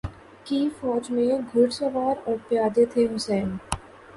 کی 0.45 0.59
فوج 0.79 1.09
میں 1.11 1.27
گھرسوار 1.53 2.15
اور 2.25 2.35
پیادے 2.49 2.85
تھے 2.85 3.07
حسین 3.15 3.55